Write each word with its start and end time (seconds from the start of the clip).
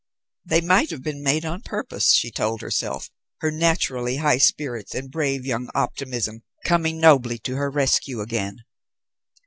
"They 0.43 0.61
might 0.61 0.89
have 0.89 1.03
been 1.03 1.21
made 1.21 1.45
on 1.45 1.61
purpose," 1.61 2.15
she 2.15 2.31
told 2.31 2.61
herself, 2.61 3.11
her 3.41 3.51
naturally 3.51 4.15
high 4.17 4.39
spirits 4.39 4.95
and 4.95 5.11
brave 5.11 5.45
young 5.45 5.69
optimism 5.75 6.41
coming 6.65 6.99
nobly 6.99 7.37
to 7.37 7.55
her 7.57 7.69
rescue 7.69 8.19
again. 8.19 8.63